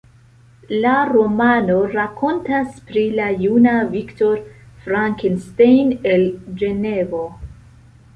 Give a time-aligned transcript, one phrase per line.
[0.83, 4.39] La romano rakontas pri la juna Victor
[4.87, 6.25] Frankenstein el
[6.63, 7.21] Ĝenevo.